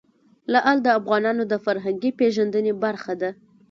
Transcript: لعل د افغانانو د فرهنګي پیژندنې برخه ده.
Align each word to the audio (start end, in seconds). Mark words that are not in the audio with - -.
لعل 0.53 0.77
د 0.83 0.87
افغانانو 0.99 1.43
د 1.51 1.53
فرهنګي 1.65 2.11
پیژندنې 2.19 2.73
برخه 2.83 3.13
ده. 3.21 3.29